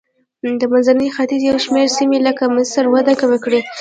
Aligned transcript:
د 0.59 0.61
منځني 0.73 1.07
ختیځ 1.15 1.41
یو 1.49 1.57
شمېر 1.65 1.87
سیمې 1.97 2.19
لکه 2.27 2.43
مصر 2.55 2.83
وده 2.93 3.13
وکړه. 3.31 3.59